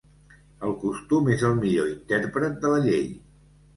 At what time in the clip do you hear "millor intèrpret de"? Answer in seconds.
1.59-2.73